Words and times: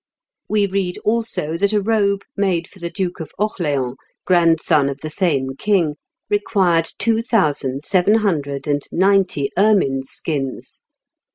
We 0.49 0.65
read 0.65 0.97
also 1.05 1.57
that 1.57 1.73
a 1.73 1.79
robe 1.79 2.23
made 2.35 2.67
for 2.67 2.79
the 2.79 2.89
Duke 2.89 3.19
of 3.19 3.31
Orleans, 3.37 3.97
grandson 4.25 4.89
of 4.89 4.99
the 5.01 5.11
same 5.11 5.55
king, 5.55 5.93
required 6.27 6.89
two 6.97 7.21
thousand 7.21 7.85
seven 7.85 8.15
hundred 8.15 8.65
and 8.65 8.81
ninety 8.91 9.51
ermines' 9.55 10.09
skins. 10.09 10.81